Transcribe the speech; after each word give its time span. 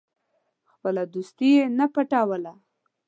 خپله 0.71 1.03
دوستي 1.13 1.49
یې 1.57 1.65
نه 1.77 1.85
پټوله. 1.93 2.53